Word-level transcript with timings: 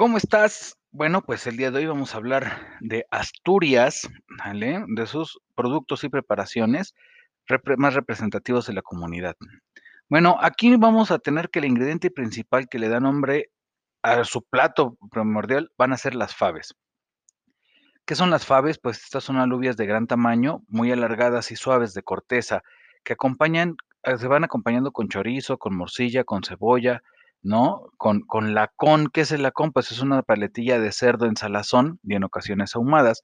¿Cómo 0.00 0.16
estás? 0.16 0.78
Bueno, 0.92 1.20
pues 1.20 1.46
el 1.46 1.58
día 1.58 1.70
de 1.70 1.80
hoy 1.80 1.84
vamos 1.84 2.14
a 2.14 2.16
hablar 2.16 2.78
de 2.80 3.04
Asturias. 3.10 4.08
De 4.88 5.06
sus 5.06 5.42
productos 5.54 6.04
y 6.04 6.08
preparaciones 6.08 6.94
más 7.76 7.92
representativos 7.92 8.66
de 8.66 8.72
la 8.72 8.80
comunidad. 8.80 9.36
Bueno, 10.08 10.38
aquí 10.40 10.74
vamos 10.76 11.10
a 11.10 11.18
tener 11.18 11.50
que 11.50 11.58
el 11.58 11.66
ingrediente 11.66 12.10
principal 12.10 12.66
que 12.70 12.78
le 12.78 12.88
da 12.88 12.98
nombre 12.98 13.50
a 14.00 14.24
su 14.24 14.40
plato 14.40 14.96
primordial 15.10 15.70
van 15.76 15.92
a 15.92 15.98
ser 15.98 16.14
las 16.14 16.34
fabes. 16.34 16.74
¿Qué 18.06 18.14
son 18.14 18.30
las 18.30 18.46
fabes? 18.46 18.78
Pues 18.78 19.04
estas 19.04 19.22
son 19.22 19.36
alubias 19.36 19.76
de 19.76 19.84
gran 19.84 20.06
tamaño, 20.06 20.62
muy 20.66 20.90
alargadas 20.90 21.50
y 21.50 21.56
suaves 21.56 21.92
de 21.92 22.02
corteza, 22.02 22.62
que 23.04 23.12
acompañan, 23.12 23.76
eh, 24.04 24.16
se 24.16 24.28
van 24.28 24.44
acompañando 24.44 24.92
con 24.92 25.10
chorizo, 25.10 25.58
con 25.58 25.76
morcilla, 25.76 26.24
con 26.24 26.42
cebolla, 26.42 27.02
¿no? 27.42 27.90
Con, 27.96 28.20
con 28.22 28.54
lacón, 28.54 29.08
¿qué 29.12 29.22
es 29.22 29.32
el 29.32 29.42
lacón? 29.42 29.72
Pues 29.72 29.92
es 29.92 30.00
una 30.00 30.22
paletilla 30.22 30.78
de 30.78 30.92
cerdo 30.92 31.26
en 31.26 31.36
salazón 31.36 31.98
y 32.02 32.14
en 32.14 32.24
ocasiones 32.24 32.74
ahumadas, 32.76 33.22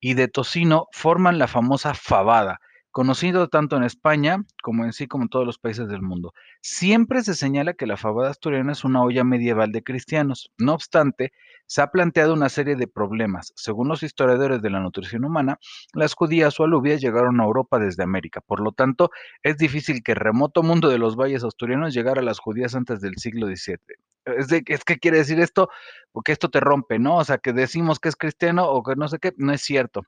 y 0.00 0.14
de 0.14 0.28
tocino 0.28 0.86
forman 0.92 1.38
la 1.38 1.48
famosa 1.48 1.94
fabada, 1.94 2.60
conocido 2.90 3.48
tanto 3.48 3.76
en 3.76 3.84
España 3.84 4.44
como 4.62 4.84
en 4.84 4.92
sí 4.92 5.06
como 5.06 5.24
en 5.24 5.28
todos 5.28 5.46
los 5.46 5.58
países 5.58 5.88
del 5.88 6.02
mundo. 6.02 6.32
Siempre 6.60 7.22
se 7.22 7.34
señala 7.34 7.74
que 7.74 7.86
la 7.86 7.96
fabada 7.96 8.30
asturiana 8.30 8.72
es 8.72 8.84
una 8.84 9.02
olla 9.02 9.24
medieval 9.24 9.72
de 9.72 9.82
cristianos. 9.82 10.50
No 10.58 10.74
obstante, 10.74 11.32
se 11.66 11.82
ha 11.82 11.92
planteado 11.92 12.34
una 12.34 12.48
serie 12.48 12.74
de 12.74 12.88
problemas. 12.88 13.52
Según 13.54 13.88
los 13.88 14.02
historiadores 14.02 14.60
de 14.60 14.70
la 14.70 14.80
nutrición 14.80 15.24
humana, 15.24 15.58
las 15.94 16.14
judías 16.14 16.58
o 16.58 16.64
alubias 16.64 17.00
llegaron 17.00 17.40
a 17.40 17.44
Europa 17.44 17.78
desde 17.78 18.02
América. 18.02 18.40
Por 18.40 18.60
lo 18.60 18.72
tanto, 18.72 19.10
es 19.42 19.56
difícil 19.56 20.02
que 20.02 20.12
el 20.12 20.18
remoto 20.18 20.62
mundo 20.62 20.88
de 20.88 20.98
los 20.98 21.16
valles 21.16 21.44
asturianos 21.44 21.94
llegara 21.94 22.20
a 22.20 22.24
las 22.24 22.40
judías 22.40 22.74
antes 22.74 23.00
del 23.00 23.16
siglo 23.18 23.46
XVII. 23.46 23.78
Es, 24.24 24.48
de, 24.48 24.62
es 24.66 24.84
que 24.84 24.98
quiere 24.98 25.18
decir 25.18 25.40
esto, 25.40 25.70
porque 26.12 26.32
esto 26.32 26.50
te 26.50 26.60
rompe, 26.60 26.98
¿no? 26.98 27.16
O 27.16 27.24
sea, 27.24 27.38
que 27.38 27.52
decimos 27.52 28.00
que 28.00 28.08
es 28.08 28.16
cristiano 28.16 28.68
o 28.68 28.82
que 28.82 28.96
no 28.96 29.08
sé 29.08 29.18
qué, 29.18 29.32
no 29.36 29.52
es 29.52 29.62
cierto. 29.62 30.02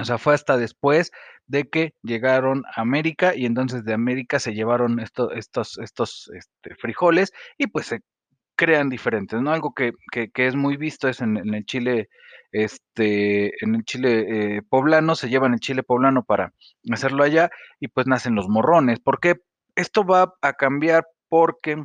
O 0.00 0.04
sea, 0.04 0.18
fue 0.18 0.34
hasta 0.34 0.56
después 0.56 1.10
de 1.46 1.68
que 1.68 1.94
llegaron 2.02 2.64
a 2.74 2.82
América 2.82 3.34
y 3.34 3.46
entonces 3.46 3.84
de 3.84 3.94
América 3.94 4.38
se 4.38 4.54
llevaron 4.54 5.00
esto, 5.00 5.32
estos, 5.32 5.78
estos 5.78 6.30
este, 6.34 6.74
frijoles 6.76 7.32
y 7.56 7.66
pues 7.68 7.86
se 7.86 8.00
crean 8.54 8.88
diferentes, 8.90 9.40
¿no? 9.40 9.52
Algo 9.52 9.72
que, 9.72 9.92
que, 10.10 10.30
es 10.46 10.56
muy 10.56 10.76
visto 10.76 11.08
es 11.08 11.20
en, 11.20 11.36
en, 11.36 11.54
el 11.54 11.64
Chile, 11.64 12.08
este, 12.50 13.64
en 13.64 13.76
el 13.76 13.84
Chile 13.84 14.56
eh, 14.56 14.62
poblano, 14.68 15.14
se 15.14 15.28
llevan 15.28 15.54
el 15.54 15.60
Chile 15.60 15.82
poblano 15.84 16.24
para 16.24 16.52
hacerlo 16.92 17.22
allá 17.22 17.50
y 17.78 17.88
pues 17.88 18.06
nacen 18.06 18.34
los 18.34 18.48
morrones. 18.48 18.98
¿Por 18.98 19.20
qué? 19.20 19.36
Esto 19.76 20.04
va 20.04 20.34
a 20.42 20.52
cambiar 20.54 21.06
porque 21.28 21.84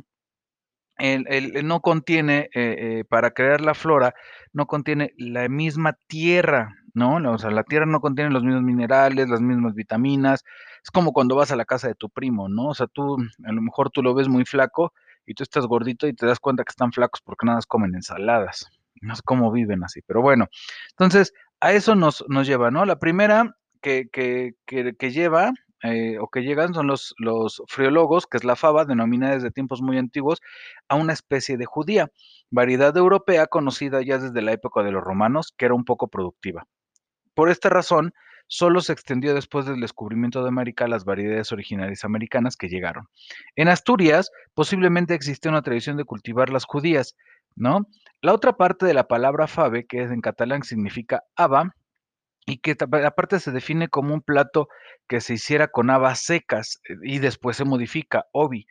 no 0.98 1.80
contiene, 1.80 2.50
eh, 2.54 2.76
eh, 2.78 3.04
para 3.08 3.30
crear 3.30 3.60
la 3.60 3.74
flora, 3.74 4.14
no 4.52 4.66
contiene 4.66 5.12
la 5.16 5.48
misma 5.48 5.96
tierra, 6.08 6.74
¿no? 6.94 7.16
O 7.32 7.38
sea, 7.38 7.50
la 7.50 7.64
tierra 7.64 7.86
no 7.86 8.00
contiene 8.00 8.30
los 8.30 8.44
mismos 8.44 8.62
minerales, 8.62 9.28
las 9.28 9.40
mismas 9.40 9.74
vitaminas. 9.74 10.44
Es 10.82 10.90
como 10.90 11.12
cuando 11.12 11.36
vas 11.36 11.50
a 11.52 11.56
la 11.56 11.64
casa 11.64 11.88
de 11.88 11.94
tu 11.94 12.08
primo, 12.08 12.48
¿no? 12.48 12.68
O 12.68 12.74
sea, 12.74 12.86
tú, 12.86 13.16
a 13.44 13.52
lo 13.52 13.60
mejor 13.60 13.90
tú 13.90 14.02
lo 14.02 14.14
ves 14.14 14.28
muy 14.28 14.44
flaco 14.44 14.92
y 15.26 15.34
tú 15.34 15.42
estás 15.42 15.66
gordito 15.66 16.06
y 16.06 16.14
te 16.14 16.26
das 16.26 16.40
cuenta 16.40 16.64
que 16.64 16.70
están 16.70 16.92
flacos 16.92 17.20
porque 17.22 17.46
nada 17.46 17.58
más 17.58 17.66
comen 17.66 17.94
ensaladas. 17.94 18.70
No 19.00 19.14
sé 19.16 19.22
cómo 19.24 19.50
viven 19.52 19.84
así, 19.84 20.00
pero 20.06 20.22
bueno. 20.22 20.46
Entonces, 20.90 21.32
a 21.60 21.72
eso 21.72 21.94
nos, 21.94 22.24
nos 22.28 22.46
lleva, 22.46 22.70
¿no? 22.70 22.84
La 22.84 22.98
primera 22.98 23.56
que, 23.82 24.08
que, 24.10 24.52
que, 24.66 24.94
que 24.96 25.10
lleva 25.10 25.52
eh, 25.84 26.18
o 26.18 26.28
que 26.28 26.40
llegan 26.40 26.72
son 26.72 26.86
los, 26.86 27.14
los 27.18 27.62
friólogos, 27.68 28.26
que 28.26 28.38
es 28.38 28.44
la 28.44 28.56
fava, 28.56 28.86
denominada 28.86 29.34
desde 29.34 29.50
tiempos 29.50 29.82
muy 29.82 29.98
antiguos, 29.98 30.40
a 30.88 30.94
una 30.94 31.12
especie 31.12 31.58
de 31.58 31.66
judía, 31.66 32.10
variedad 32.50 32.96
europea 32.96 33.46
conocida 33.46 34.00
ya 34.02 34.18
desde 34.18 34.40
la 34.40 34.52
época 34.52 34.82
de 34.82 34.92
los 34.92 35.04
romanos, 35.04 35.52
que 35.56 35.66
era 35.66 35.74
un 35.74 35.84
poco 35.84 36.08
productiva. 36.08 36.66
Por 37.34 37.50
esta 37.50 37.68
razón, 37.68 38.14
solo 38.46 38.80
se 38.80 38.92
extendió 38.92 39.34
después 39.34 39.66
del 39.66 39.80
descubrimiento 39.80 40.42
de 40.42 40.48
América 40.48 40.86
las 40.86 41.04
variedades 41.04 41.52
originarias 41.52 42.04
americanas 42.04 42.56
que 42.56 42.68
llegaron. 42.68 43.08
En 43.56 43.68
Asturias, 43.68 44.30
posiblemente 44.54 45.14
existe 45.14 45.48
una 45.48 45.62
tradición 45.62 45.96
de 45.96 46.04
cultivar 46.04 46.50
las 46.50 46.64
judías, 46.64 47.16
¿no? 47.56 47.88
La 48.20 48.32
otra 48.32 48.56
parte 48.56 48.86
de 48.86 48.94
la 48.94 49.08
palabra 49.08 49.46
fave, 49.46 49.86
que 49.86 50.02
en 50.02 50.20
catalán 50.20 50.62
significa 50.62 51.22
haba, 51.36 51.74
y 52.46 52.58
que 52.58 52.76
aparte 53.04 53.40
se 53.40 53.52
define 53.52 53.88
como 53.88 54.14
un 54.14 54.20
plato 54.20 54.68
que 55.08 55.20
se 55.20 55.34
hiciera 55.34 55.68
con 55.68 55.90
habas 55.90 56.20
secas 56.20 56.80
eh, 56.88 56.94
y 57.02 57.18
después 57.18 57.56
se 57.56 57.64
modifica, 57.64 58.26
obi, 58.32 58.66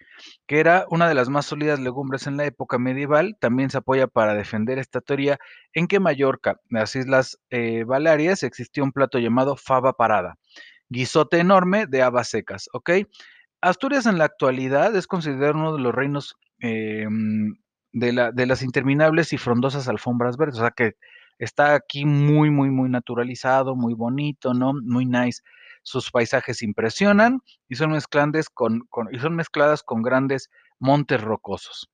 que 0.47 0.59
era 0.59 0.85
una 0.89 1.07
de 1.07 1.15
las 1.15 1.29
más 1.29 1.45
sólidas 1.45 1.79
legumbres 1.79 2.27
en 2.27 2.37
la 2.37 2.45
época 2.45 2.77
medieval. 2.77 3.35
También 3.39 3.69
se 3.69 3.79
apoya 3.79 4.07
para 4.07 4.35
defender 4.35 4.79
esta 4.79 5.01
teoría 5.01 5.39
en 5.73 5.87
que 5.87 5.99
Mallorca, 5.99 6.59
las 6.69 6.95
Islas 6.95 7.39
eh, 7.49 7.83
Baleares, 7.83 8.43
existía 8.43 8.83
un 8.83 8.91
plato 8.91 9.19
llamado 9.19 9.55
fava 9.57 9.93
parada, 9.93 10.35
guisote 10.89 11.39
enorme 11.39 11.87
de 11.87 12.03
habas 12.03 12.29
secas, 12.29 12.69
¿ok? 12.73 12.91
Asturias 13.61 14.05
en 14.05 14.17
la 14.17 14.25
actualidad 14.25 14.95
es 14.95 15.07
considerado 15.07 15.53
uno 15.53 15.75
de 15.75 15.81
los 15.81 15.95
reinos 15.95 16.35
eh, 16.61 17.07
de, 17.93 18.11
la, 18.11 18.31
de 18.31 18.45
las 18.45 18.61
interminables 18.61 19.33
y 19.33 19.37
frondosas 19.37 19.87
alfombras 19.87 20.37
verdes, 20.37 20.57
o 20.57 20.61
sea 20.61 20.71
que 20.71 20.95
está 21.39 21.75
aquí 21.75 22.05
muy, 22.05 22.49
muy, 22.49 22.69
muy 22.69 22.89
naturalizado, 22.89 23.75
muy 23.75 23.93
bonito, 23.93 24.53
¿no? 24.53 24.73
Muy 24.73 25.05
nice. 25.05 25.41
Sus 25.83 26.11
paisajes 26.11 26.61
impresionan 26.61 27.41
y 27.67 27.75
son, 27.75 27.91
mezclantes 27.91 28.49
con, 28.49 28.81
con, 28.89 29.13
y 29.13 29.19
son 29.19 29.35
mezcladas 29.35 29.83
con 29.83 30.01
grandes 30.01 30.49
montes 30.79 31.21
rocosos, 31.21 31.89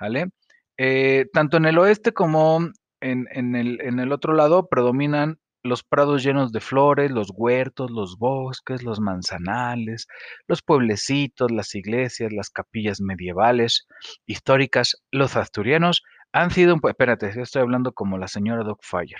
¿vale? 0.00 0.30
Eh, 0.78 1.26
tanto 1.32 1.56
en 1.56 1.66
el 1.66 1.78
oeste 1.78 2.12
como 2.12 2.60
en, 3.00 3.26
en, 3.32 3.56
el, 3.56 3.80
en 3.80 3.98
el 3.98 4.12
otro 4.12 4.32
lado 4.32 4.68
predominan 4.68 5.38
los 5.62 5.82
prados 5.82 6.22
llenos 6.22 6.52
de 6.52 6.60
flores, 6.60 7.10
los 7.10 7.30
huertos, 7.34 7.90
los 7.90 8.16
bosques, 8.16 8.82
los 8.82 9.00
manzanales, 9.00 10.06
los 10.46 10.62
pueblecitos, 10.62 11.50
las 11.50 11.74
iglesias, 11.74 12.32
las 12.32 12.50
capillas 12.50 13.00
medievales, 13.00 13.86
históricas. 14.26 14.96
Los 15.10 15.36
asturianos 15.36 16.02
han 16.32 16.50
sido 16.50 16.74
un 16.74 16.80
espérate, 16.88 17.28
estoy 17.40 17.62
hablando 17.62 17.92
como 17.92 18.18
la 18.18 18.28
señora 18.28 18.64
Dogfire. 18.64 19.16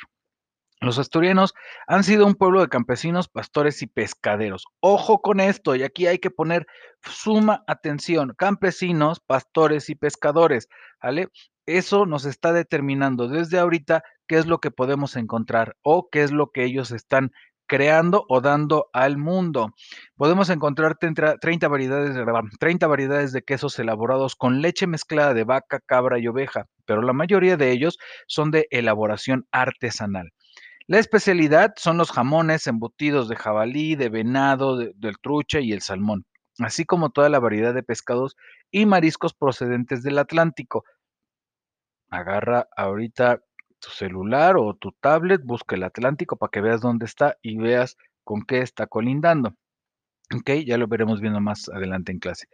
Los 0.81 0.99
asturianos 0.99 1.55
han 1.89 2.05
sido 2.05 2.25
un 2.25 2.37
pueblo 2.37 2.61
de 2.61 2.69
campesinos, 2.69 3.29
pastores 3.29 3.83
y 3.83 3.89
pescaderos. 3.89 4.65
Ojo 4.81 5.21
con 5.21 5.41
esto, 5.41 5.75
y 5.75 5.83
aquí 5.83 6.07
hay 6.07 6.21
que 6.21 6.31
poner 6.31 6.67
suma 7.03 7.65
atención. 7.67 8.35
Campesinos, 8.39 9.19
pastores 9.19 9.91
y 9.91 9.97
pescadores, 9.97 10.69
¿vale? 11.03 11.29
Eso 11.67 12.07
nos 12.07 12.25
está 12.25 12.53
determinando 12.53 13.27
desde 13.29 13.59
ahorita 13.59 14.05
qué 14.29 14.37
es 14.37 14.47
lo 14.47 14.59
que 14.59 14.71
podemos 14.71 15.17
encontrar 15.17 15.77
o 15.83 16.09
qué 16.11 16.23
es 16.23 16.31
lo 16.31 16.53
que 16.53 16.65
ellos 16.65 16.93
están 16.93 17.33
creando 17.69 18.25
o 18.29 18.41
dando 18.41 18.89
al 18.93 19.19
mundo. 19.19 19.75
Podemos 20.17 20.51
encontrar 20.51 20.97
30 20.99 21.69
variedades, 21.69 22.17
30 22.59 22.87
variedades 22.89 23.33
de 23.33 23.43
quesos 23.43 23.79
elaborados 23.79 24.35
con 24.35 24.61
leche 24.61 24.89
mezclada 24.89 25.35
de 25.35 25.45
vaca, 25.45 25.79
cabra 25.87 26.19
y 26.19 26.27
oveja, 26.27 26.67
pero 26.87 27.03
la 27.03 27.13
mayoría 27.13 27.57
de 27.57 27.71
ellos 27.71 27.99
son 28.27 28.51
de 28.51 28.67
elaboración 28.71 29.47
artesanal. 29.53 30.33
La 30.89 30.99
especialidad 30.99 31.75
son 31.77 31.99
los 31.99 32.11
jamones 32.11 32.67
embutidos 32.67 33.29
de 33.29 33.37
jabalí, 33.37 33.95
de 33.95 34.09
venado, 34.09 34.79
de, 34.79 34.93
del 34.97 35.19
trucha 35.19 35.61
y 35.61 35.73
el 35.73 35.83
salmón, 35.83 36.25
así 36.61 36.87
como 36.87 37.11
toda 37.11 37.29
la 37.29 37.39
variedad 37.39 37.75
de 37.75 37.83
pescados 37.83 38.37
y 38.71 38.87
mariscos 38.87 39.35
procedentes 39.35 40.03
del 40.03 40.19
Atlántico. 40.19 40.85
Agarra 42.09 42.69
ahorita 42.75 43.43
tu 43.79 43.91
celular 43.91 44.57
o 44.57 44.75
tu 44.75 44.93
tablet, 45.01 45.43
busca 45.45 45.77
el 45.77 45.85
Atlántico 45.85 46.37
para 46.37 46.51
que 46.51 46.61
veas 46.61 46.81
dónde 46.81 47.07
está 47.07 47.37
y 47.43 47.57
veas 47.57 47.97
con 48.25 48.43
qué 48.43 48.61
está 48.61 48.87
colindando. 48.87 49.55
Ok, 50.35 50.51
ya 50.67 50.77
lo 50.77 50.89
veremos 50.89 51.23
viendo 51.23 51.41
más 51.41 51.71
adelante 51.71 52.13
en 52.13 52.19
clase. 52.19 52.49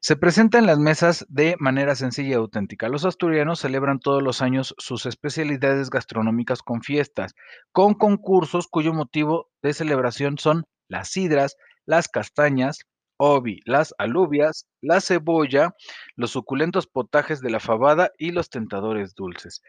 Se 0.00 0.16
presenta 0.16 0.58
en 0.58 0.64
las 0.64 0.78
mesas 0.78 1.26
de 1.28 1.54
manera 1.58 1.94
sencilla 1.94 2.30
y 2.30 2.32
auténtica. 2.32 2.88
Los 2.88 3.04
asturianos 3.04 3.60
celebran 3.60 3.98
todos 3.98 4.22
los 4.22 4.40
años 4.40 4.74
sus 4.78 5.04
especialidades 5.04 5.90
gastronómicas 5.90 6.62
con 6.62 6.80
fiestas, 6.80 7.34
con 7.72 7.92
concursos 7.92 8.68
cuyo 8.68 8.94
motivo 8.94 9.50
de 9.62 9.74
celebración 9.74 10.38
son 10.38 10.64
las 10.88 11.10
sidras, 11.10 11.58
las 11.84 12.08
castañas, 12.08 12.78
obi, 13.18 13.60
las 13.66 13.94
alubias, 13.98 14.66
la 14.80 15.02
cebolla, 15.02 15.74
los 16.16 16.30
suculentos 16.30 16.86
potajes 16.86 17.42
de 17.42 17.50
la 17.50 17.60
fabada 17.60 18.12
y 18.16 18.32
los 18.32 18.48
tentadores 18.48 19.14
dulces. 19.14 19.60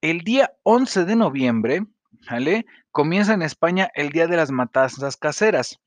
El 0.00 0.20
día 0.20 0.52
11 0.62 1.04
de 1.04 1.14
noviembre, 1.14 1.86
¿vale? 2.30 2.64
Comienza 2.90 3.34
en 3.34 3.42
España 3.42 3.90
el 3.94 4.08
Día 4.10 4.26
de 4.26 4.36
las 4.36 4.50
Matanzas 4.50 5.18
Caseras 5.18 5.78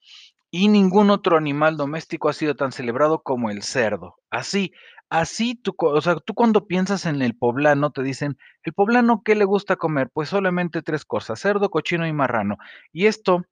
y 0.52 0.68
ningún 0.68 1.10
otro 1.10 1.36
animal 1.36 1.78
doméstico 1.78 2.30
ha 2.30 2.34
sido 2.34 2.56
tan 2.56 2.72
celebrado 2.72 3.24
como 3.24 3.50
el 3.50 3.64
cerdo. 3.64 4.18
Así, 4.30 4.72
así 5.10 5.56
tú, 5.56 5.76
o 5.80 6.00
sea, 6.00 6.18
tú 6.18 6.36
cuando 6.36 6.68
piensas 6.68 7.08
en 7.08 7.24
el 7.24 7.36
poblano 7.36 7.92
te 7.92 8.04
dicen, 8.04 8.38
¿el 8.62 8.74
poblano 8.74 9.24
qué 9.26 9.34
le 9.34 9.46
gusta 9.46 9.78
comer? 9.78 10.12
Pues 10.14 10.30
solamente 10.30 10.84
tres 10.84 11.06
cosas, 11.06 11.40
cerdo, 11.40 11.72
cochino 11.72 12.06
y 12.06 12.14
marrano. 12.14 12.58
Y 12.92 13.08
esto 13.08 13.46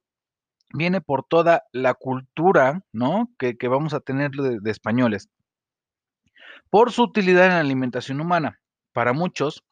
viene 0.72 1.00
por 1.00 1.24
toda 1.24 1.64
la 1.72 1.94
cultura, 1.94 2.84
¿no? 2.92 3.28
Que, 3.36 3.56
vamos 3.66 3.94
a 3.94 4.00
tener 4.00 4.30
de, 4.30 4.60
de 4.60 4.70
españoles. 4.70 5.28
Por 6.70 6.92
su 6.92 7.02
utilidad 7.02 7.46
en 7.46 7.54
la 7.54 7.60
alimentación 7.60 8.20
humana. 8.20 8.60
Para 8.92 9.12
muchos, 9.12 9.64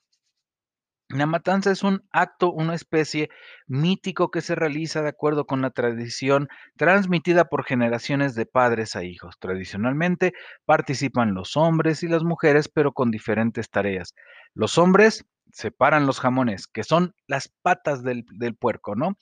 La 1.13 1.27
matanza 1.27 1.73
es 1.73 1.83
un 1.83 2.05
acto, 2.13 2.53
una 2.53 2.77
especie 2.77 3.31
mítico 3.67 4.31
que 4.31 4.41
se 4.41 4.55
realiza 4.55 5.03
de 5.03 5.09
acuerdo 5.09 5.45
con 5.45 5.61
la 5.61 5.71
tradición 5.71 6.49
transmitida 6.77 7.47
por 7.47 7.65
generaciones 7.65 8.37
de 8.37 8.47
padres 8.47 8.95
a 8.95 9.03
hijos. 9.03 9.37
Tradicionalmente 9.41 10.35
participan 10.67 11.35
los 11.35 11.57
hombres 11.57 12.05
y 12.05 12.09
las 12.09 12.23
mujeres, 12.23 12.69
pero 12.69 12.93
con 12.93 13.11
diferentes 13.11 13.71
tareas. 13.71 14.15
Los 14.55 14.79
hombres 14.79 15.25
separan 15.51 16.07
los 16.07 16.21
jamones, 16.21 16.69
que 16.69 16.85
son 16.85 17.13
las 17.27 17.49
patas 17.61 18.05
del, 18.05 18.25
del 18.39 18.55
puerco, 18.55 18.95
¿no? 18.95 19.17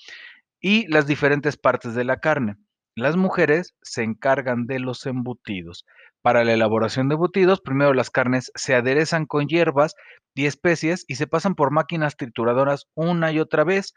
Y 0.61 0.87
las 0.89 1.07
diferentes 1.07 1.57
partes 1.57 1.95
de 1.95 2.05
la 2.05 2.19
carne. 2.19 2.57
Las 2.99 3.17
mujeres 3.17 3.77
se 3.81 4.03
encargan 4.03 4.67
de 4.67 4.81
los 4.81 5.07
embutidos. 5.07 5.87
Para 6.21 6.43
la 6.43 6.55
elaboración 6.55 7.09
de 7.09 7.15
embutidos, 7.15 7.61
primero 7.61 7.95
las 7.95 8.11
carnes 8.11 8.51
se 8.57 8.75
aderezan 8.75 9.25
con 9.25 9.47
hierbas 9.47 9.95
y 10.35 10.47
especies 10.47 11.05
y 11.07 11.15
se 11.15 11.29
pasan 11.29 11.55
por 11.55 11.71
máquinas 11.71 12.17
trituradoras 12.17 12.89
una 12.97 13.31
y 13.31 13.39
otra 13.39 13.63
vez 13.63 13.95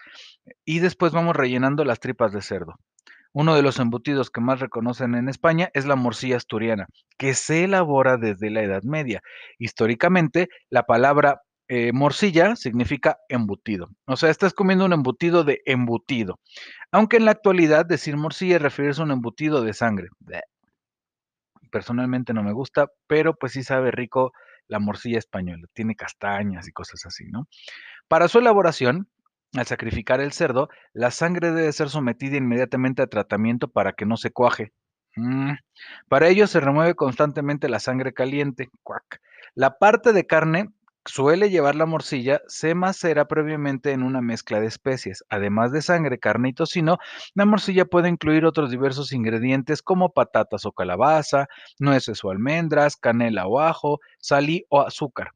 y 0.66 0.82
después 0.82 1.14
vamos 1.14 1.36
rellenando 1.36 1.84
las 1.84 2.00
tripas 2.00 2.32
de 2.32 2.44
cerdo. 2.44 2.76
Uno 3.34 3.56
de 3.56 3.64
los 3.64 3.80
embutidos 3.80 4.30
que 4.30 4.40
más 4.40 4.60
reconocen 4.60 5.16
en 5.16 5.30
España 5.30 5.72
es 5.74 5.88
la 5.88 5.96
morcilla 5.96 6.38
asturiana, 6.38 6.86
que 7.18 7.34
se 7.34 7.64
elabora 7.64 8.18
desde 8.18 8.52
la 8.52 8.62
Edad 8.62 8.84
Media. 8.84 9.24
Históricamente, 9.58 10.48
la 10.70 10.84
palabra 10.84 11.42
eh, 11.74 11.94
morcilla 11.94 12.58
significa 12.58 13.20
embutido. 13.30 13.92
O 14.06 14.18
sea, 14.18 14.30
estás 14.30 14.54
comiendo 14.54 14.84
un 14.84 14.92
embutido 14.92 15.46
de 15.46 15.62
embutido. 15.66 16.38
Aunque 16.92 17.16
en 17.16 17.24
la 17.24 17.32
actualidad 17.32 17.86
decir 17.86 18.18
morcilla 18.18 18.60
referirse 18.60 19.00
a 19.00 19.06
un 19.06 19.12
embutido 19.12 19.64
de 19.64 19.72
sangre. 19.72 20.10
Personalmente 21.72 22.34
no 22.34 22.44
me 22.44 22.52
gusta, 22.52 22.88
pero 23.08 23.36
pues 23.36 23.54
sí 23.54 23.64
sabe 23.64 23.92
rico 23.92 24.34
la 24.68 24.80
morcilla 24.80 25.18
española. 25.18 25.66
Tiene 25.72 25.96
castañas 25.96 26.68
y 26.68 26.74
cosas 26.74 27.06
así, 27.06 27.24
¿no? 27.30 27.48
Para 28.10 28.28
su 28.28 28.40
elaboración, 28.40 29.08
al 29.56 29.66
sacrificar 29.66 30.20
el 30.20 30.34
cerdo, 30.34 30.68
la 30.92 31.10
sangre 31.10 31.54
debe 31.54 31.72
ser 31.72 31.88
sometida 31.88 32.36
inmediatamente 32.36 33.02
a 33.02 33.08
tratamiento 33.08 33.70
para 33.70 33.94
que 33.94 34.06
no 34.06 34.18
se 34.18 34.32
cuaje. 34.32 34.74
Mm, 35.16 35.54
Para 36.10 36.28
ello 36.28 36.48
se 36.48 36.60
remueve 36.60 36.96
constantemente 36.96 37.70
la 37.70 37.80
sangre 37.80 38.12
caliente. 38.12 38.70
La 39.56 39.78
parte 39.78 40.12
de 40.12 40.28
carne 40.28 40.68
suele 41.06 41.50
llevar 41.50 41.76
la 41.76 41.86
morcilla, 41.86 42.42
se 42.48 42.76
macera 42.76 43.26
previamente 43.26 43.92
en 43.92 44.04
una 44.04 44.22
mezcla 44.22 44.60
de 44.60 44.68
especies. 44.68 45.24
Además 45.30 45.72
de 45.72 45.82
sangre, 45.82 46.20
carne 46.20 46.50
y 46.50 46.54
tocino, 46.54 46.98
la 47.34 47.46
morcilla 47.46 47.86
puede 47.86 48.10
incluir 48.10 48.46
otros 48.46 48.72
diversos 48.72 49.12
ingredientes 49.14 49.82
como 49.82 50.14
patatas 50.14 50.66
o 50.66 50.72
calabaza, 50.72 51.48
nueces 51.80 52.24
o 52.24 52.30
almendras, 52.30 52.96
canela 52.96 53.48
o 53.48 53.60
ajo, 53.60 54.00
sal 54.20 54.50
y 54.50 54.66
o 54.70 54.82
azúcar. 54.82 55.32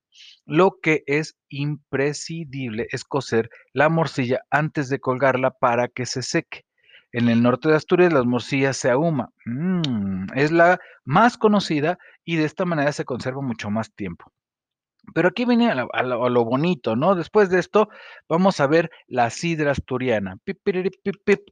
Lo 0.46 0.80
que 0.82 1.04
es 1.08 1.36
imprescindible 1.50 2.88
es 2.92 3.04
cocer 3.04 3.50
la 3.74 3.90
morcilla 3.90 4.42
antes 4.50 4.90
de 4.90 5.00
colgarla 5.00 5.52
para 5.52 5.88
que 5.88 6.06
se 6.06 6.22
seque. 6.22 6.66
En 7.12 7.30
el 7.30 7.42
norte 7.42 7.70
de 7.70 7.76
Asturias 7.76 8.14
las 8.14 8.26
morcillas 8.26 8.78
se 8.78 8.90
ahuma. 8.90 9.30
Mm, 9.46 10.28
es 10.36 10.52
la 10.52 10.80
más 11.06 11.38
conocida 11.38 11.98
y 12.24 12.36
de 12.36 12.46
esta 12.46 12.66
manera 12.66 12.92
se 12.92 13.06
conserva 13.06 13.42
mucho 13.42 13.70
más 13.70 13.94
tiempo. 13.94 14.32
Pero 15.14 15.30
aquí 15.30 15.46
viene 15.46 15.70
a, 15.70 16.04
lo, 16.04 16.46
bonito, 16.46 16.96
¿no? 16.96 17.16
Después 17.16 17.50
de 17.50 17.60
esto, 17.60 17.90
vamos 18.28 18.60
a 18.60 18.68
ver 18.68 18.90
la 19.08 19.30
sidra 19.30 19.72
asturiana. 19.72 20.38
Pip, 20.44 20.60
piriri, 20.64 20.90
pip, 20.90 21.16
pip. 21.24 21.50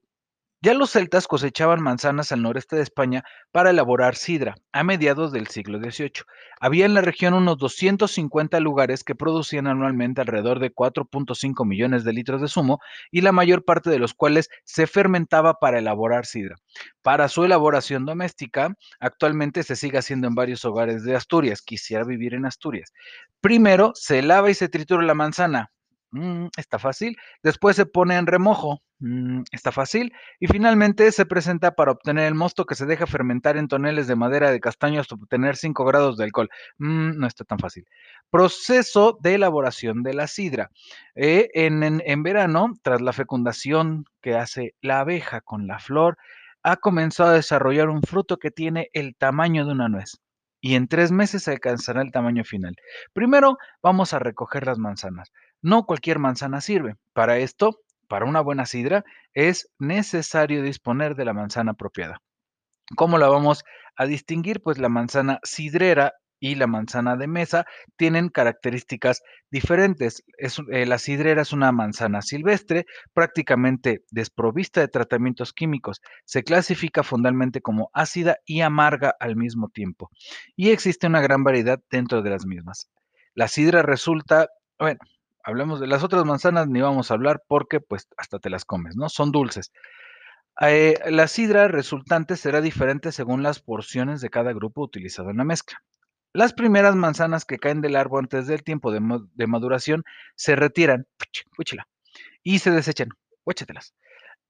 Ya 0.65 0.74
los 0.74 0.92
celtas 0.92 1.27
cosechaban 1.27 1.83
manzanas 1.83 2.31
al 2.31 2.42
noreste 2.42 2.77
de 2.77 2.83
España 2.83 3.25
para 3.51 3.71
elaborar 3.71 4.15
sidra 4.15 4.56
a 4.71 4.86
mediados 4.86 5.33
del 5.33 5.48
siglo 5.48 5.77
XVIII. 5.77 6.24
Había 6.57 6.86
en 6.86 6.94
la 6.94 7.01
región 7.01 7.33
unos 7.33 7.57
250 7.57 8.62
lugares 8.62 9.04
que 9.04 9.13
producían 9.13 9.68
anualmente 9.68 10.21
alrededor 10.21 10.60
de 10.60 10.74
4.5 10.74 11.68
millones 11.68 12.06
de 12.06 12.13
litros 12.13 12.39
de 12.39 12.48
zumo 12.48 12.80
y 13.12 13.19
la 13.19 13.33
mayor 13.33 13.65
parte 13.65 13.89
de 13.89 14.00
los 14.00 14.13
cuales 14.13 14.50
se 14.63 14.88
fermentaba 14.88 15.56
para 15.56 15.80
elaborar 15.80 16.25
sidra. 16.25 16.56
Para 17.01 17.27
su 17.27 17.44
elaboración 17.44 18.06
doméstica, 18.06 18.74
actualmente 19.01 19.63
se 19.63 19.75
sigue 19.75 19.98
haciendo 19.98 20.30
en 20.30 20.36
varios 20.36 20.63
hogares 20.63 21.04
de 21.04 21.18
Asturias. 21.18 21.62
Quisiera 21.62 22.06
vivir 22.06 22.36
en 22.36 22.45
Asturias. 22.45 22.94
Primero 23.42 23.92
se 23.95 24.21
lava 24.21 24.50
y 24.50 24.54
se 24.54 24.69
tritura 24.69 25.04
la 25.04 25.13
manzana. 25.13 25.74
Mm, 26.13 26.48
está 26.56 26.77
fácil. 26.77 27.18
Después 27.42 27.75
se 27.75 27.88
pone 27.88 28.15
en 28.15 28.27
remojo. 28.27 28.81
Mm, 29.05 29.44
está 29.51 29.71
fácil. 29.73 30.13
Y 30.39 30.47
finalmente 30.47 31.11
se 31.11 31.25
presenta 31.25 31.71
para 31.75 31.91
obtener 31.91 32.25
el 32.27 32.35
mosto 32.35 32.65
que 32.65 32.75
se 32.75 32.85
deja 32.85 33.05
fermentar 33.05 33.57
en 33.57 33.67
toneles 33.67 34.07
de 34.07 34.15
madera 34.15 34.50
de 34.50 34.61
castaño 34.61 35.01
hasta 35.01 35.15
obtener 35.15 35.57
5 35.57 35.83
grados 35.83 36.15
de 36.15 36.23
alcohol. 36.23 36.50
Mm, 36.77 37.17
no 37.19 37.27
está 37.27 37.44
tan 37.44 37.59
fácil. 37.59 37.85
Proceso 38.29 39.17
de 39.21 39.35
elaboración 39.35 40.03
de 40.03 40.13
la 40.13 40.27
sidra. 40.27 40.71
Eh, 41.15 41.50
en, 41.53 41.83
en- 41.83 42.01
en 42.05 42.23
verano, 42.23 42.73
tras 42.81 43.01
la 43.01 43.11
fecundación 43.13 44.05
que 44.21 44.35
hace 44.35 44.73
la 44.81 45.01
abeja 45.01 45.41
con 45.41 45.67
la 45.67 45.79
flor, 45.79 46.17
ha 46.63 46.77
comenzado 46.77 47.31
a 47.31 47.33
desarrollar 47.33 47.89
un 47.89 48.03
fruto 48.03 48.38
que 48.38 48.51
tiene 48.51 48.89
el 48.94 49.15
tamaño 49.17 49.65
de 49.65 49.73
una 49.73 49.89
nuez. 49.89 50.19
Y 50.61 50.75
en 50.75 50.88
tres 50.88 51.11
meses 51.11 51.44
se 51.44 51.51
alcanzará 51.51 52.01
el 52.01 52.11
tamaño 52.13 52.45
final. 52.45 52.75
Primero 53.11 53.57
vamos 53.81 54.13
a 54.13 54.19
recoger 54.19 54.65
las 54.65 54.79
manzanas. 54.79 55.31
No 55.61 55.85
cualquier 55.85 56.19
manzana 56.19 56.61
sirve. 56.61 56.95
Para 57.11 57.38
esto 57.38 57.79
para 58.07 58.25
una 58.25 58.41
buena 58.41 58.65
sidra 58.65 59.03
es 59.33 59.69
necesario 59.79 60.63
disponer 60.63 61.15
de 61.15 61.25
la 61.25 61.33
manzana 61.33 61.71
apropiada. 61.71 62.21
¿Cómo 62.95 63.17
la 63.17 63.27
vamos 63.27 63.63
a 63.95 64.05
distinguir? 64.05 64.61
Pues 64.61 64.77
la 64.77 64.89
manzana 64.89 65.39
sidrera 65.44 66.13
y 66.44 66.55
la 66.55 66.67
manzana 66.67 67.15
de 67.15 67.27
mesa 67.27 67.65
tienen 67.95 68.27
características 68.27 69.21
diferentes. 69.50 70.25
Es, 70.38 70.57
eh, 70.73 70.85
la 70.85 70.97
sidrera 70.97 71.41
es 71.41 71.53
una 71.53 71.71
manzana 71.71 72.21
silvestre, 72.21 72.85
prácticamente 73.13 74.03
desprovista 74.11 74.81
de 74.81 74.89
tratamientos 74.89 75.53
químicos. 75.53 76.01
Se 76.25 76.44
clasifica 76.44 77.01
fundamentalmente 77.01 77.61
como 77.61 77.89
ácida 77.94 78.39
y 78.45 78.59
amarga 78.59 79.15
al 79.21 79.38
mismo 79.38 79.69
tiempo. 79.69 80.09
Y 80.57 80.71
existe 80.71 81.07
una 81.07 81.21
gran 81.21 81.45
variedad 81.45 81.79
dentro 81.89 82.21
de 82.21 82.31
las 82.31 82.45
mismas. 82.45 82.89
La 83.35 83.47
sidra 83.47 83.81
resulta, 83.81 84.50
bueno, 84.77 85.00
hablemos 85.44 85.80
de 85.80 85.88
las 85.88 86.04
otras 86.04 86.25
manzanas, 86.25 86.68
ni 86.68 86.81
vamos 86.81 87.12
a 87.12 87.13
hablar 87.13 87.44
porque 87.48 87.80
pues 87.80 88.07
hasta 88.18 88.40
te 88.40 88.50
las 88.50 88.66
comes, 88.66 88.95
¿no? 88.95 89.10
Son 89.10 89.31
dulces. 89.31 89.72
Eh, 90.62 91.00
la 91.10 91.28
sidra 91.28 91.68
resultante 91.68 92.38
será 92.38 92.62
diferente 92.62 93.12
según 93.12 93.44
las 93.44 93.60
porciones 93.60 94.22
de 94.22 94.30
cada 94.30 94.54
grupo 94.54 94.81
utilizado 94.81 95.30
en 95.30 95.38
la 95.38 95.44
mezcla. 95.44 95.80
Las 96.31 96.54
primeras 96.54 96.95
manzanas 96.95 97.45
que 97.45 97.60
caen 97.60 97.82
del 97.82 97.96
árbol 97.96 98.22
antes 98.24 98.48
del 98.48 98.63
tiempo 98.63 98.91
de, 98.91 99.00
de 99.34 99.48
maduración 99.48 100.03
se 100.36 100.56
retiran 100.56 101.06
y 102.44 102.60
se 102.60 102.72
desechan. 102.72 103.10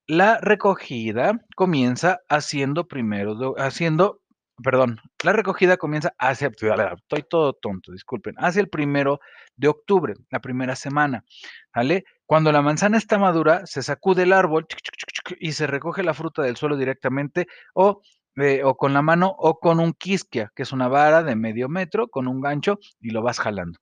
La 0.06 0.38
recogida 0.38 1.40
comienza 1.56 2.20
haciendo 2.28 2.86
primero, 2.86 3.54
haciendo, 3.58 4.20
perdón, 4.62 5.00
la 5.22 5.32
recogida 5.32 5.76
comienza 5.76 6.14
hacia, 6.18 6.48
estoy 6.48 7.22
todo 7.28 7.52
tonto, 7.54 7.92
disculpen, 7.92 8.34
hacia 8.38 8.60
el 8.60 8.68
primero 8.68 9.20
de 9.56 9.68
octubre, 9.68 10.14
la 10.30 10.40
primera 10.40 10.76
semana, 10.76 11.24
¿vale? 11.74 12.04
Cuando 12.26 12.52
la 12.52 12.62
manzana 12.62 12.96
está 12.96 13.18
madura, 13.18 13.66
se 13.66 13.82
sacude 13.82 14.22
el 14.22 14.32
árbol 14.32 14.66
y 15.40 15.52
se 15.52 15.66
recoge 15.66 16.02
la 16.02 16.14
fruta 16.14 16.42
del 16.42 16.56
suelo 16.56 16.76
directamente 16.76 17.46
o, 17.74 18.02
eh, 18.36 18.62
o 18.64 18.76
con 18.76 18.92
la 18.92 19.02
mano 19.02 19.34
o 19.36 19.58
con 19.58 19.80
un 19.80 19.92
quisquia, 19.92 20.52
que 20.54 20.62
es 20.62 20.72
una 20.72 20.88
vara 20.88 21.22
de 21.22 21.36
medio 21.36 21.68
metro 21.68 22.08
con 22.08 22.28
un 22.28 22.40
gancho 22.40 22.78
y 23.00 23.10
lo 23.10 23.22
vas 23.22 23.40
jalando. 23.40 23.78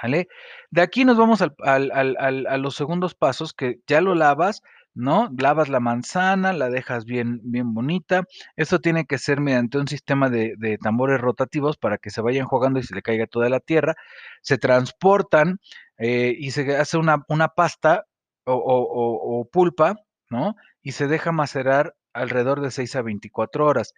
¿Vale? 0.00 0.28
De 0.70 0.82
aquí 0.82 1.04
nos 1.04 1.16
vamos 1.16 1.42
al 1.42 1.52
al 1.64 1.90
al 1.90 2.46
a 2.46 2.56
los 2.58 2.76
segundos 2.76 3.16
pasos 3.16 3.52
que 3.52 3.80
ya 3.88 4.00
lo 4.00 4.14
lavas, 4.14 4.62
¿no? 5.00 5.30
Lavas 5.38 5.68
la 5.68 5.80
manzana, 5.80 6.52
la 6.52 6.70
dejas 6.70 7.04
bien 7.04 7.40
bien 7.44 7.74
bonita. 7.74 8.24
Esto 8.56 8.80
tiene 8.80 9.06
que 9.06 9.18
ser 9.18 9.40
mediante 9.40 9.78
un 9.78 9.88
sistema 9.88 10.30
de 10.30 10.78
tambores 10.82 11.20
rotativos 11.20 11.76
para 11.78 11.98
que 11.98 12.10
se 12.10 12.20
vayan 12.22 12.46
jugando 12.46 12.78
y 12.80 12.84
se 12.84 12.94
le 12.94 13.02
caiga 13.02 13.26
toda 13.26 13.48
la 13.48 13.60
tierra. 13.60 13.94
Se 14.42 14.58
transportan, 14.58 15.58
eh, 15.98 16.34
y 16.38 16.50
se 16.52 16.76
hace 16.76 16.96
una 16.98 17.24
una 17.28 17.48
pasta 17.48 18.06
o 18.44 18.54
o 18.54 18.82
o 18.82 19.40
o 19.40 19.44
pulpa, 19.50 19.96
¿no? 20.30 20.56
Y 20.82 20.92
se 20.92 21.06
deja 21.08 21.30
macerar 21.32 21.94
alrededor 22.14 22.60
de 22.62 22.70
6 22.70 22.96
a 22.96 23.02
24 23.02 23.66
horas. 23.66 23.92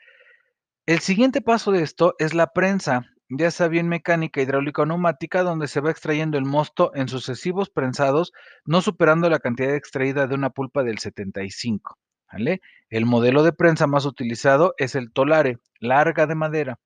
El 0.86 1.00
siguiente 1.00 1.40
paso 1.42 1.72
de 1.72 1.82
esto 1.82 2.14
es 2.18 2.34
la 2.34 2.48
prensa, 2.48 3.06
ya 3.34 3.50
sea 3.50 3.68
bien 3.68 3.88
mecánica, 3.88 4.42
hidráulica 4.42 4.82
o 4.82 4.86
neumática, 4.86 5.42
donde 5.42 5.66
se 5.66 5.80
va 5.80 5.90
extrayendo 5.90 6.36
el 6.36 6.44
mosto 6.44 6.92
en 6.94 7.08
sucesivos 7.08 7.70
prensados, 7.70 8.32
no 8.66 8.82
superando 8.82 9.30
la 9.30 9.38
cantidad 9.38 9.74
extraída 9.74 10.26
de 10.26 10.34
una 10.34 10.50
pulpa 10.50 10.82
del 10.82 10.98
75. 10.98 11.96
¿vale? 12.30 12.60
El 12.90 13.06
modelo 13.06 13.42
de 13.42 13.54
prensa 13.54 13.86
más 13.86 14.04
utilizado 14.04 14.74
es 14.76 14.94
el 14.94 15.12
tolare, 15.12 15.58
larga 15.80 16.26
de 16.26 16.34
madera. 16.34 16.78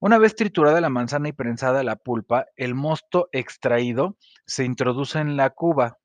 Una 0.00 0.16
vez 0.16 0.36
triturada 0.36 0.80
la 0.80 0.88
manzana 0.88 1.28
y 1.28 1.32
prensada 1.32 1.82
la 1.82 1.96
pulpa, 1.96 2.46
el 2.56 2.74
mosto 2.74 3.28
extraído 3.32 4.16
se 4.46 4.64
introduce 4.64 5.18
en 5.18 5.36
la 5.36 5.50
cuba, 5.50 5.98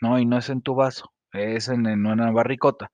no, 0.00 0.18
y 0.18 0.24
no 0.24 0.38
es 0.38 0.48
en 0.48 0.62
tu 0.62 0.74
vaso, 0.74 1.12
es 1.32 1.68
en 1.68 1.86
una 1.86 2.30
barricota 2.30 2.90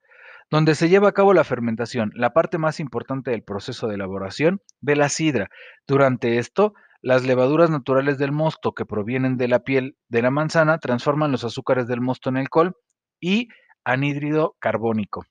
donde 0.51 0.75
se 0.75 0.89
lleva 0.89 1.09
a 1.09 1.13
cabo 1.13 1.35
la 1.35 1.45
fermentación, 1.45 2.13
la 2.15 2.33
parte 2.33 2.59
más 2.59 2.81
importante 2.81 3.31
del 3.31 3.43
proceso 3.43 3.89
de 3.89 3.95
elaboración 3.95 4.61
de 4.81 4.97
la 4.97 5.09
sidra. 5.09 5.49
Durante 5.87 6.39
esto, 6.39 6.75
las 7.03 7.25
levaduras 7.25 7.71
naturales 7.71 8.19
del 8.19 8.33
mosto 8.33 8.73
que 8.73 8.87
provienen 8.87 9.37
de 9.37 9.49
la 9.49 9.61
piel 9.61 9.97
de 10.09 10.23
la 10.23 10.31
manzana 10.31 10.79
transforman 10.79 11.33
los 11.33 11.45
azúcares 11.45 11.87
del 11.87 12.01
mosto 12.01 12.31
en 12.31 12.37
alcohol 12.37 12.77
y 13.21 13.49
anhídrido 13.85 14.57
carbónico. 14.59 15.25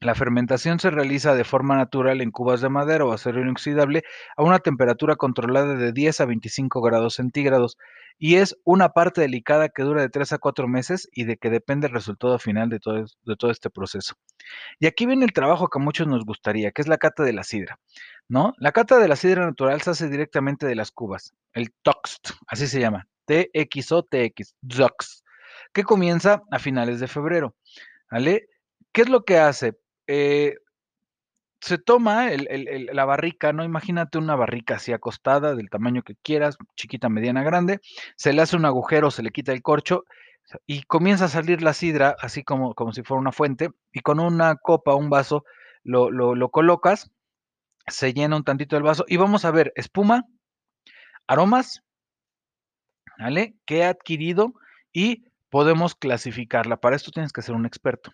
La 0.00 0.14
fermentación 0.14 0.78
se 0.78 0.90
realiza 0.90 1.34
de 1.34 1.44
forma 1.44 1.76
natural 1.76 2.22
en 2.22 2.30
cubas 2.30 2.62
de 2.62 2.70
madera 2.70 3.04
o 3.04 3.12
acero 3.12 3.42
inoxidable 3.42 4.02
a 4.36 4.42
una 4.42 4.58
temperatura 4.58 5.16
controlada 5.16 5.74
de 5.74 5.92
10 5.92 6.22
a 6.22 6.24
25 6.24 6.80
grados 6.80 7.14
centígrados 7.14 7.76
y 8.18 8.36
es 8.36 8.56
una 8.64 8.90
parte 8.90 9.20
delicada 9.20 9.68
que 9.68 9.82
dura 9.82 10.02
de 10.02 10.08
3 10.08 10.34
a 10.34 10.38
4 10.38 10.68
meses 10.68 11.08
y 11.12 11.24
de 11.24 11.36
que 11.36 11.50
depende 11.50 11.86
el 11.86 11.92
resultado 11.92 12.38
final 12.38 12.68
de 12.68 12.78
todo, 12.80 13.50
este 13.50 13.70
proceso. 13.70 14.14
Y 14.78 14.86
aquí 14.86 15.06
viene 15.06 15.24
el 15.24 15.32
trabajo 15.32 15.68
que 15.68 15.78
a 15.78 15.82
muchos 15.82 16.06
nos 16.06 16.24
gustaría, 16.24 16.72
que 16.72 16.82
es 16.82 16.88
la 16.88 16.98
cata 16.98 17.22
de 17.22 17.32
la 17.32 17.44
sidra, 17.44 17.78
¿no? 18.28 18.54
La 18.58 18.72
cata 18.72 18.98
de 18.98 19.08
la 19.08 19.16
sidra 19.16 19.44
natural 19.44 19.80
se 19.80 19.90
hace 19.90 20.08
directamente 20.08 20.66
de 20.66 20.74
las 20.74 20.90
cubas, 20.90 21.34
el 21.52 21.72
TOXT, 21.82 22.30
así 22.46 22.66
se 22.66 22.80
llama, 22.80 23.08
T-X-O-T-X, 23.26 24.54
TOXT, 24.66 25.24
que 25.72 25.84
comienza 25.84 26.42
a 26.50 26.58
finales 26.58 27.00
de 27.00 27.08
febrero, 27.08 27.54
¿vale? 28.10 28.48
¿Qué 28.92 29.02
es 29.02 29.08
lo 29.08 29.24
que 29.24 29.38
hace? 29.38 29.78
Eh, 30.06 30.56
se 31.60 31.78
toma 31.78 32.28
la 32.30 33.04
barrica, 33.04 33.52
¿no? 33.52 33.64
Imagínate 33.64 34.18
una 34.18 34.34
barrica 34.36 34.76
así 34.76 34.92
acostada, 34.92 35.54
del 35.54 35.70
tamaño 35.70 36.02
que 36.02 36.16
quieras, 36.16 36.56
chiquita, 36.76 37.08
mediana, 37.08 37.42
grande, 37.42 37.80
se 38.16 38.32
le 38.32 38.42
hace 38.42 38.56
un 38.56 38.64
agujero, 38.64 39.10
se 39.10 39.22
le 39.22 39.30
quita 39.30 39.52
el 39.52 39.62
corcho 39.62 40.04
y 40.66 40.82
comienza 40.82 41.26
a 41.26 41.28
salir 41.28 41.62
la 41.62 41.74
sidra, 41.74 42.16
así 42.20 42.42
como, 42.42 42.74
como 42.74 42.92
si 42.92 43.02
fuera 43.02 43.20
una 43.20 43.32
fuente, 43.32 43.70
y 43.92 44.00
con 44.00 44.20
una 44.20 44.56
copa, 44.56 44.94
un 44.94 45.10
vaso, 45.10 45.44
lo, 45.84 46.10
lo 46.10 46.48
colocas, 46.50 47.10
se 47.86 48.12
llena 48.12 48.36
un 48.36 48.44
tantito 48.44 48.76
el 48.76 48.82
vaso 48.82 49.04
y 49.06 49.16
vamos 49.16 49.44
a 49.44 49.50
ver 49.50 49.72
espuma, 49.76 50.26
aromas, 51.26 51.82
¿vale? 53.18 53.54
Que 53.66 53.84
ha 53.84 53.90
adquirido 53.90 54.54
y 54.92 55.24
podemos 55.50 55.94
clasificarla. 55.94 56.78
Para 56.78 56.96
esto 56.96 57.10
tienes 57.10 57.32
que 57.32 57.42
ser 57.42 57.54
un 57.54 57.66
experto. 57.66 58.12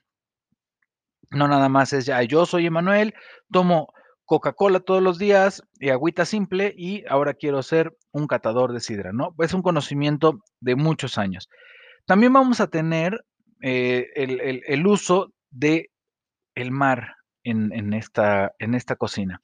No 1.31 1.49
nada 1.49 1.69
más 1.69 1.93
es 1.93 2.07
ya, 2.07 2.23
yo 2.23 2.47
soy 2.47 2.67
Emanuel, 2.67 3.15
tomo 3.51 3.93
Coca-Cola 4.27 4.81
todos 4.81 5.03
los 5.03 5.19
días 5.19 5.63
y 5.79 5.91
agüita 5.91 6.25
simple 6.25 6.75
y 6.77 7.05
ahora 7.09 7.35
quiero 7.35 7.63
ser 7.63 7.97
un 8.11 8.27
catador 8.27 8.73
de 8.73 8.81
sidra, 8.81 9.13
¿no? 9.13 9.35
Es 9.39 9.55
un 9.55 9.63
conocimiento 9.63 10.41
de 10.61 10.75
muchos 10.75 11.17
años. 11.17 11.49
También 12.07 12.33
vamos 12.33 12.61
a 12.61 12.67
tener 12.67 13.25
eh, 13.63 14.09
el, 14.15 14.87
uso 14.87 15.33
de 15.51 15.91
el 16.55 16.73
mar 16.73 17.17
en, 17.45 17.95
esta, 17.95 18.53
en 18.59 18.75
esta 18.75 18.97
cocina. 18.97 19.41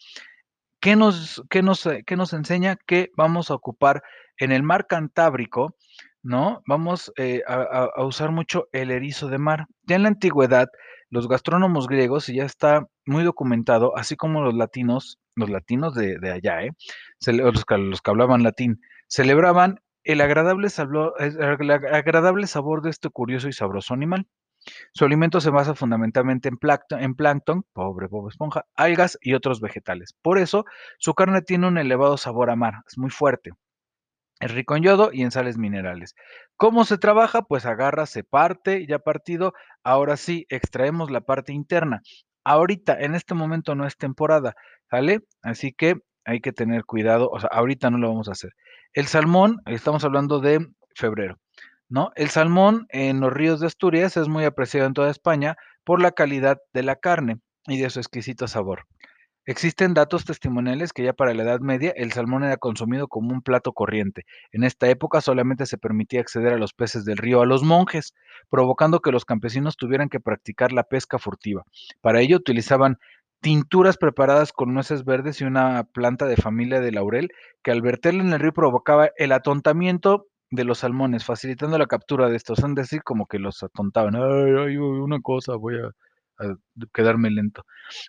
¿Qué 0.81 0.97
nos, 0.97 1.43
qué, 1.49 1.63
nos, 1.63 1.89
¿Qué 2.05 2.17
nos 2.17 2.33
enseña? 2.33 2.77
Que 2.77 3.11
vamos 3.17 3.51
a 3.51 3.55
ocupar 3.55 4.03
en 4.37 4.51
el 4.51 4.65
mar 4.65 4.89
Cantábrico, 4.89 5.77
¿no? 6.25 6.63
Vamos 6.67 7.13
eh, 7.17 7.43
a 7.47 8.05
usar 8.05 8.33
mucho 8.33 8.69
el 8.73 8.91
erizo 8.91 9.29
de 9.29 9.39
mar. 9.39 9.67
Ya 9.85 9.95
en 9.95 10.03
la 10.03 10.09
antigüedad, 10.09 10.69
los 11.13 11.29
gastrónomos 11.29 11.89
griegos, 11.89 12.31
y 12.31 12.37
ya 12.37 12.45
está 12.45 12.89
muy 13.05 13.23
documentado, 13.23 13.95
así 13.99 14.17
como 14.17 14.41
los 14.41 14.55
latinos, 14.55 15.19
los 15.37 15.51
latinos 15.51 15.95
de, 15.95 16.19
allá, 16.31 16.63
¿eh? 16.63 16.73
los, 17.27 17.67
que, 17.67 17.77
los 17.77 18.01
que 18.01 18.11
hablaban 18.11 18.43
latín, 18.43 18.81
celebraban 19.09 19.81
el 20.05 20.23
agradable, 20.23 20.71
sabor, 20.71 21.15
el 21.19 21.71
agradable 21.71 22.47
sabor 22.47 22.81
de 22.81 22.89
este 22.89 23.11
curioso 23.11 23.47
y 23.49 23.53
sabroso 23.53 23.93
animal. 23.93 24.27
Su 24.95 25.05
alimento 25.05 25.43
se 25.43 25.51
basa 25.51 25.75
fundamentalmente 25.75 26.49
en 26.49 26.57
plancton, 26.57 27.03
en 27.03 27.15
plancton, 27.15 27.67
pobre 27.75 28.09
Esponja, 28.31 28.65
algas 28.75 29.19
y 29.21 29.35
otros 29.35 29.61
vegetales. 29.61 30.15
Por 30.23 30.39
eso, 30.39 30.65
su 30.99 31.13
carne 31.13 31.43
tiene 31.43 31.69
un 31.69 31.77
elevado 31.77 32.17
sabor 32.17 32.49
a 32.49 32.57
mar, 32.57 32.77
es 32.89 32.97
muy 32.97 33.11
fuerte. 33.11 33.51
Es 34.43 34.53
rico 34.53 34.75
en 34.75 34.83
yodo 34.83 35.11
y 35.13 35.23
en 35.23 35.31
sales 35.31 35.57
minerales. 35.57 36.17
¿Cómo 36.57 36.85
se 36.85 36.99
trabaja? 36.99 37.43
Pues 37.43 37.65
agarra, 37.65 38.07
se 38.07 38.25
parte, 38.25 38.85
ya 38.89 38.99
partido. 38.99 39.55
Ahora 39.85 40.17
sí, 40.17 40.47
extraemos 40.49 41.13
la 41.13 41.21
parte 41.21 41.53
interna. 41.53 42.03
Ahorita, 42.43 42.99
en 42.99 43.15
este 43.15 43.35
momento 43.35 43.77
no 43.77 43.87
es 43.87 43.97
temporada, 43.97 44.57
¿sale? 44.91 45.21
Así 45.43 45.73
que 45.73 46.01
hay 46.25 46.41
que 46.41 46.51
tener 46.51 46.85
cuidado. 46.85 47.31
O 47.31 47.39
sea, 47.39 47.51
ahorita 47.53 47.89
no 47.91 47.99
lo 47.99 48.09
vamos 48.09 48.29
a 48.29 48.33
hacer. 48.33 48.51
El 48.95 49.07
salmón, 49.07 49.63
estamos 49.67 50.03
hablando 50.03 50.41
de 50.41 50.67
febrero, 50.97 51.39
¿no? 51.89 52.11
El 52.17 52.29
salmón 52.29 52.87
en 52.89 53.21
los 53.21 53.33
ríos 53.33 53.61
de 53.61 53.69
Asturias 53.69 54.17
es 54.17 54.27
muy 54.27 54.45
apreciado 54.45 54.89
en 54.89 54.95
toda 54.95 55.13
España 55.13 55.57
por 55.85 56.03
la 56.03 56.11
calidad 56.11 56.59
de 56.73 56.83
la 56.83 56.97
carne 56.97 57.39
y 57.69 57.81
de 57.81 57.91
su 57.91 58.01
exquisito 58.01 58.49
sabor. 58.49 58.89
Existen 59.45 59.93
datos 59.93 60.25
testimoniales 60.25 60.93
que 60.93 61.03
ya 61.03 61.15
para 61.15 61.35
la 61.35 61.43
Edad 61.43 61.59
Media 61.59 61.93
el 61.97 62.13
salmón 62.13 62.45
era 62.45 62.59
consumido 62.59 63.09
como 63.09 63.33
un 63.33 63.43
plato 63.43 63.73
corriente. 63.73 64.25
En 64.53 64.63
esta 64.63 64.89
época 64.89 65.21
solamente 65.21 65.67
se 65.67 65.79
permitía 65.79 66.21
acceder 66.21 66.53
a 66.53 66.59
los 66.59 66.73
peces 66.73 67.05
del 67.05 67.17
río 67.17 67.43
a 67.43 67.47
los 67.47 67.65
monjes, 67.65 68.15
provocando 68.51 69.01
que 69.01 69.11
los 69.11 69.25
campesinos 69.25 69.77
tuvieran 69.77 70.09
que 70.09 70.21
practicar 70.21 70.71
la 70.71 70.85
pesca 70.85 71.19
furtiva. 71.19 71.65
Para 72.01 72.21
ello 72.21 72.37
utilizaban 72.37 72.99
tinturas 73.41 73.97
preparadas 73.97 74.53
con 74.53 74.73
nueces 74.75 75.05
verdes 75.05 75.41
y 75.41 75.45
una 75.45 75.83
planta 75.93 76.27
de 76.27 76.37
familia 76.37 76.81
de 76.81 76.93
laurel 76.93 77.31
que 77.65 77.73
al 77.73 77.83
verterla 77.83 78.23
en 78.23 78.33
el 78.33 78.39
río 78.39 78.53
provocaba 78.53 79.11
el 79.17 79.33
atontamiento 79.33 80.29
de 80.51 80.63
los 80.63 80.79
salmones, 80.79 81.25
facilitando 81.25 81.79
la 81.79 81.87
captura 81.87 82.29
de 82.29 82.37
estos. 82.37 82.61
Es 82.61 82.75
decir, 82.77 83.03
como 83.03 83.27
que 83.27 83.41
los 83.41 83.61
atontaban. 83.65 84.15
Ay, 84.15 84.77
una 84.77 85.21
cosa, 85.21 85.57
voy 85.57 85.79
a 85.81 85.91
quedarme 86.93 87.31
lento. 87.31 87.65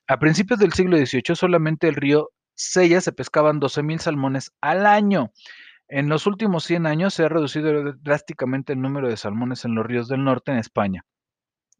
A 0.07 0.19
principios 0.19 0.59
del 0.59 0.73
siglo 0.73 0.97
XVIII, 0.97 1.35
solamente 1.35 1.87
el 1.87 1.95
río 1.95 2.29
Sella 2.55 3.01
se 3.01 3.11
pescaban 3.11 3.59
12.000 3.59 3.99
salmones 3.99 4.51
al 4.61 4.85
año. 4.85 5.31
En 5.87 6.09
los 6.09 6.27
últimos 6.27 6.63
100 6.63 6.85
años 6.85 7.13
se 7.13 7.25
ha 7.25 7.29
reducido 7.29 7.93
drásticamente 8.01 8.73
el 8.73 8.81
número 8.81 9.09
de 9.09 9.17
salmones 9.17 9.65
en 9.65 9.75
los 9.75 9.85
ríos 9.85 10.07
del 10.07 10.23
norte 10.23 10.51
en 10.51 10.57
España. 10.57 11.05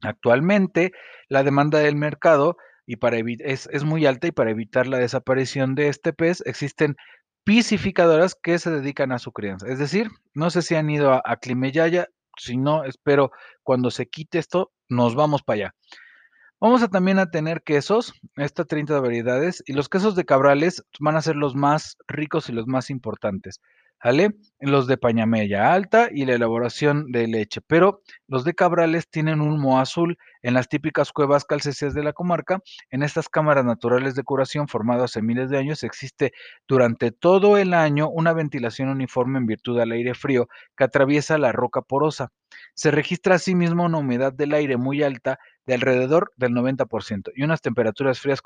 Actualmente, 0.01 0.91
la 1.29 1.43
demanda 1.43 1.79
del 1.79 1.95
mercado 1.95 2.57
y 2.85 2.97
para 2.97 3.17
es, 3.17 3.69
es, 3.71 3.83
muy 3.85 4.05
alta 4.05 4.27
y 4.27 4.31
para 4.31 4.51
evitar 4.51 4.87
la 4.87 4.97
desaparición 4.97 5.73
de 5.73 5.87
este 5.87 6.11
pez 6.11 6.43
existen 6.45 6.97
piscificadoras 7.45 8.35
que 8.35 8.59
se 8.59 8.71
dedican 8.71 9.13
a 9.13 9.19
su 9.19 9.31
crianza. 9.31 9.67
Es 9.67 9.79
decir, 9.79 10.09
no 10.33 10.49
sé 10.49 10.61
si 10.61 10.75
han 10.75 10.89
ido 10.89 11.13
a, 11.13 11.21
a 11.23 11.37
Climeyaya, 11.37 12.09
si 12.37 12.57
no, 12.57 12.83
espero 12.83 13.31
cuando 13.63 13.91
se 13.91 14.07
quite 14.07 14.39
esto, 14.39 14.71
nos 14.89 15.15
vamos 15.15 15.43
para 15.43 15.55
allá. 15.55 15.75
Vamos 16.63 16.81
a 16.81 16.87
también 16.87 17.19
a 17.19 17.29
tener 17.29 17.61
quesos, 17.61 18.13
estas 18.37 18.67
30 18.67 18.97
variedades, 19.01 19.61
y 19.65 19.73
los 19.73 19.89
quesos 19.89 20.15
de 20.15 20.23
cabrales 20.23 20.81
van 21.01 21.17
a 21.17 21.21
ser 21.21 21.35
los 21.35 21.55
más 21.55 21.97
ricos 22.07 22.47
y 22.47 22.53
los 22.53 22.67
más 22.67 22.89
importantes. 22.89 23.59
¿Vale? 24.01 24.35
Los 24.61 24.87
de 24.87 24.97
pañamella 24.97 25.73
alta 25.73 26.07
y 26.09 26.25
la 26.25 26.35
elaboración 26.35 27.11
de 27.11 27.27
leche, 27.27 27.59
pero 27.67 28.01
los 28.27 28.45
de 28.45 28.53
cabrales 28.53 29.09
tienen 29.09 29.41
un 29.41 29.51
humo 29.51 29.77
azul 29.79 30.17
en 30.41 30.53
las 30.53 30.69
típicas 30.69 31.11
cuevas 31.11 31.43
calcesías 31.43 31.93
de 31.93 32.03
la 32.03 32.13
comarca. 32.13 32.61
En 32.91 33.03
estas 33.03 33.27
cámaras 33.27 33.65
naturales 33.65 34.15
de 34.15 34.23
curación 34.23 34.69
formadas 34.69 35.11
hace 35.11 35.21
miles 35.21 35.49
de 35.49 35.57
años 35.57 35.83
existe 35.83 36.31
durante 36.65 37.11
todo 37.11 37.57
el 37.57 37.73
año 37.73 38.09
una 38.09 38.31
ventilación 38.31 38.87
uniforme 38.87 39.39
en 39.39 39.47
virtud 39.47 39.77
del 39.77 39.91
aire 39.91 40.13
frío 40.13 40.47
que 40.77 40.85
atraviesa 40.85 41.37
la 41.37 41.51
roca 41.51 41.81
porosa. 41.81 42.31
Se 42.75 42.91
registra 42.91 43.35
asimismo 43.35 43.85
una 43.85 43.99
humedad 43.99 44.33
del 44.33 44.53
aire 44.53 44.77
muy 44.77 45.03
alta 45.03 45.39
de 45.65 45.75
alrededor 45.75 46.31
del 46.35 46.51
90% 46.51 47.31
y 47.35 47.43
unas 47.43 47.61
temperaturas 47.61 48.19
frías 48.19 48.41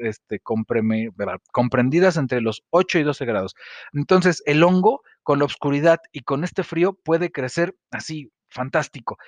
este, 0.00 0.40
comprendidas 0.40 2.16
entre 2.16 2.40
los 2.40 2.62
8 2.70 2.98
y 3.00 3.02
12 3.02 3.24
grados. 3.24 3.54
Entonces, 3.92 4.42
el 4.46 4.62
hongo 4.62 5.02
con 5.22 5.38
la 5.38 5.44
oscuridad 5.44 5.98
y 6.12 6.20
con 6.20 6.44
este 6.44 6.62
frío 6.62 6.94
puede 7.04 7.30
crecer 7.30 7.74
así, 7.90 8.30
fantástico. 8.48 9.18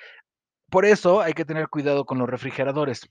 Por 0.71 0.85
eso 0.85 1.21
hay 1.21 1.33
que 1.33 1.45
tener 1.45 1.69
cuidado 1.69 2.05
con 2.05 2.19
los 2.19 2.29
refrigeradores. 2.29 3.09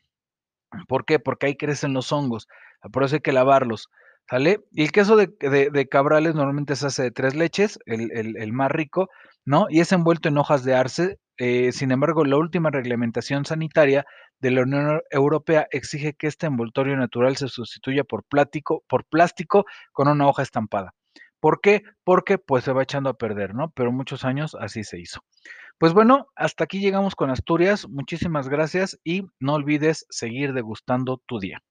¿Por 0.88 1.06
qué? 1.06 1.20
Porque 1.20 1.48
ahí 1.48 1.56
crecen 1.56 1.94
los 1.94 2.12
hongos. 2.12 2.48
Por 2.92 3.04
eso 3.04 3.16
hay 3.16 3.22
que 3.22 3.32
lavarlos. 3.32 3.90
¿Sale? 4.30 4.60
Y 4.72 4.84
el 4.84 4.92
queso 4.92 5.16
de, 5.16 5.88
cabrales 5.90 6.34
normalmente 6.34 6.76
se 6.76 6.88
hace 6.88 7.04
de 7.04 7.12
tres 7.12 7.36
leches, 7.36 7.78
el, 7.86 8.54
más 8.54 8.72
rico, 8.72 9.10
¿no? 9.46 9.68
Y 9.70 9.82
es 9.82 9.92
envuelto 9.92 10.30
en 10.30 10.38
hojas 10.40 10.64
de 10.64 10.74
arce. 10.74 11.20
Eh, 11.38 11.72
sin 11.72 11.92
embargo, 11.92 12.24
la 12.26 12.38
última 12.38 12.72
reglamentación 12.72 13.46
sanitaria 13.46 14.06
de 14.40 14.52
la 14.52 14.62
Unión 14.64 15.02
Europea 15.10 15.68
exige 15.72 16.14
que 16.14 16.28
este 16.28 16.48
envoltorio 16.48 16.96
natural 16.96 17.36
se 17.38 17.48
sustituya 17.48 18.04
por 18.04 18.24
plástico, 18.24 18.84
por 18.88 19.06
plástico 19.06 19.66
con 19.92 20.08
una 20.08 20.28
hoja 20.28 20.44
estampada. 20.44 20.94
¿Por 21.40 21.62
qué? 21.62 21.84
Porque 22.04 22.38
pues 22.38 22.64
se 22.64 22.74
va 22.74 22.84
echando 22.84 23.10
a 23.10 23.18
perder, 23.18 23.54
¿no? 23.54 23.70
Pero 23.76 23.92
muchos 23.92 24.26
años 24.26 24.56
así 24.60 24.84
se 24.84 25.00
hizo. 25.00 25.22
Pues 25.78 25.94
bueno, 25.94 26.28
hasta 26.36 26.64
aquí 26.64 26.80
llegamos 26.80 27.16
con 27.16 27.30
Asturias. 27.30 27.88
Muchísimas 27.90 28.50
gracias 28.50 29.00
y 29.04 29.24
no 29.40 29.54
olvides 29.54 30.06
seguir 30.10 30.54
degustando 30.54 31.22
tu 31.26 31.40
día. 31.40 31.62